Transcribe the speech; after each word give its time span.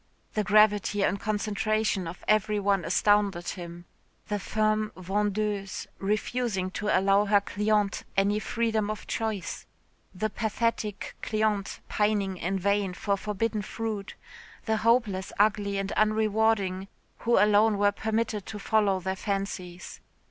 The 0.33 0.43
gravity 0.43 1.03
and 1.03 1.19
concentration 1.19 2.07
of 2.07 2.23
every 2.27 2.59
one 2.59 2.83
astounded 2.85 3.49
him 3.49 3.85
the 4.29 4.39
firm 4.39 4.91
vendeuse 4.97 5.85
refusing 5.99 6.71
to 6.71 6.87
allow 6.87 7.25
her 7.25 7.39
cliente 7.39 8.01
any 8.17 8.39
freedom 8.39 8.89
of 8.89 9.05
choice. 9.05 9.67
The 10.15 10.31
pathetic 10.31 11.15
cliente 11.21 11.81
pining 11.87 12.37
in 12.37 12.57
vain 12.57 12.95
for 12.95 13.15
forbidden 13.15 13.61
fruit 13.61 14.15
the 14.65 14.77
hopelessly 14.77 15.35
ugly 15.37 15.77
and 15.77 15.93
unrewarding, 15.95 16.87
who 17.19 17.37
alone 17.37 17.77
were 17.77 17.91
permitted 17.91 18.47
to 18.47 18.57
follow 18.57 18.99
their 19.01 19.15
fancies. 19.15 20.01